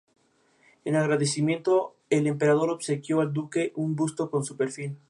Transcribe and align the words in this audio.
En 0.83 0.95
agradecimiento 0.95 1.93
el 2.09 2.25
emperador 2.25 2.71
obsequió 2.71 3.21
al 3.21 3.33
duque 3.33 3.71
un 3.75 3.95
busto 3.95 4.31
con 4.31 4.43
su 4.43 4.57
perfil. 4.57 4.97